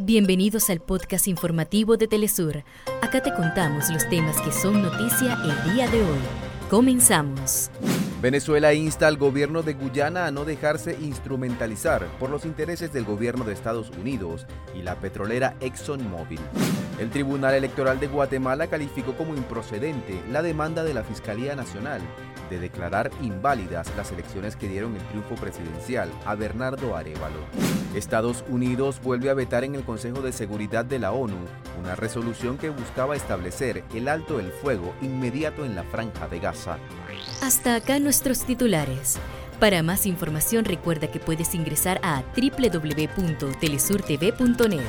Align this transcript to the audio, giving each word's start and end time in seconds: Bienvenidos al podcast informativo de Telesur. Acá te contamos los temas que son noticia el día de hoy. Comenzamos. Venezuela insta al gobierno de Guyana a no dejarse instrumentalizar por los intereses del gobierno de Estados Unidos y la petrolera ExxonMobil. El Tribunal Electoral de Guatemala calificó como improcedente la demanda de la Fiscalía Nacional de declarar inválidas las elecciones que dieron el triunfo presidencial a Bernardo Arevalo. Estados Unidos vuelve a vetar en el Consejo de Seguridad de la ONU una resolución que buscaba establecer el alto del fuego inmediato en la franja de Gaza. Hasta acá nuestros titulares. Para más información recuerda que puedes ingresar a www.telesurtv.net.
Bienvenidos 0.00 0.70
al 0.70 0.78
podcast 0.78 1.26
informativo 1.26 1.96
de 1.96 2.06
Telesur. 2.06 2.62
Acá 3.02 3.20
te 3.20 3.34
contamos 3.34 3.90
los 3.90 4.08
temas 4.08 4.40
que 4.42 4.52
son 4.52 4.80
noticia 4.80 5.36
el 5.42 5.74
día 5.74 5.88
de 5.88 6.00
hoy. 6.00 6.18
Comenzamos. 6.70 7.68
Venezuela 8.22 8.72
insta 8.74 9.08
al 9.08 9.16
gobierno 9.16 9.64
de 9.64 9.74
Guyana 9.74 10.26
a 10.26 10.30
no 10.30 10.44
dejarse 10.44 10.96
instrumentalizar 11.00 12.06
por 12.20 12.30
los 12.30 12.44
intereses 12.44 12.92
del 12.92 13.04
gobierno 13.06 13.42
de 13.42 13.54
Estados 13.54 13.90
Unidos 13.90 14.46
y 14.72 14.82
la 14.82 14.94
petrolera 15.00 15.56
ExxonMobil. 15.58 16.38
El 17.00 17.10
Tribunal 17.10 17.54
Electoral 17.54 17.98
de 17.98 18.06
Guatemala 18.06 18.68
calificó 18.68 19.14
como 19.14 19.34
improcedente 19.34 20.22
la 20.30 20.42
demanda 20.42 20.84
de 20.84 20.94
la 20.94 21.02
Fiscalía 21.02 21.56
Nacional 21.56 22.02
de 22.50 22.60
declarar 22.60 23.10
inválidas 23.20 23.92
las 23.96 24.12
elecciones 24.12 24.54
que 24.54 24.68
dieron 24.68 24.94
el 24.94 25.02
triunfo 25.08 25.34
presidencial 25.34 26.08
a 26.24 26.36
Bernardo 26.36 26.94
Arevalo. 26.94 27.77
Estados 27.94 28.44
Unidos 28.48 29.00
vuelve 29.02 29.30
a 29.30 29.34
vetar 29.34 29.64
en 29.64 29.74
el 29.74 29.84
Consejo 29.84 30.20
de 30.20 30.32
Seguridad 30.32 30.84
de 30.84 30.98
la 30.98 31.12
ONU 31.12 31.38
una 31.80 31.96
resolución 31.96 32.58
que 32.58 32.68
buscaba 32.70 33.16
establecer 33.16 33.84
el 33.94 34.08
alto 34.08 34.36
del 34.38 34.52
fuego 34.52 34.94
inmediato 35.00 35.64
en 35.64 35.74
la 35.74 35.84
franja 35.84 36.28
de 36.28 36.40
Gaza. 36.40 36.76
Hasta 37.42 37.76
acá 37.76 37.98
nuestros 37.98 38.44
titulares. 38.44 39.18
Para 39.60 39.82
más 39.82 40.06
información 40.06 40.64
recuerda 40.64 41.10
que 41.10 41.18
puedes 41.18 41.54
ingresar 41.54 42.00
a 42.02 42.22
www.telesurtv.net. 42.36 44.80